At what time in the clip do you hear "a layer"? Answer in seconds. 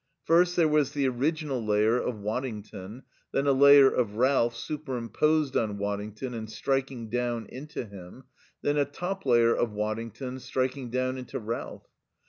3.45-3.87